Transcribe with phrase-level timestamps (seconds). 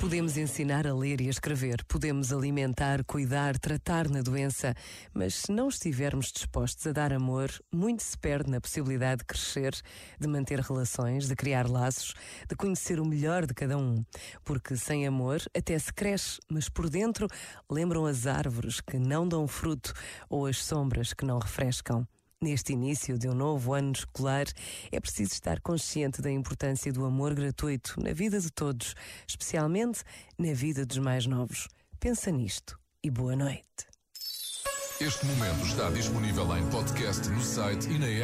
[0.00, 4.74] Podemos ensinar a ler e a escrever, podemos alimentar, cuidar, tratar na doença,
[5.12, 9.74] mas se não estivermos dispostos a dar amor, muito se perde na possibilidade de crescer,
[10.18, 12.14] de manter relações, de criar laços,
[12.48, 14.02] de conhecer o melhor de cada um.
[14.46, 17.28] Porque sem amor até se cresce, mas por dentro
[17.70, 19.92] lembram as árvores que não dão fruto
[20.26, 22.06] ou as sombras que não refrescam.
[22.44, 24.44] Neste início de um novo ano escolar,
[24.92, 28.94] é preciso estar consciente da importância do amor gratuito na vida de todos,
[29.26, 30.02] especialmente
[30.36, 31.68] na vida dos mais novos.
[31.98, 33.64] Pensa nisto e boa noite.
[35.00, 38.22] Este momento está disponível em podcast no site e na app.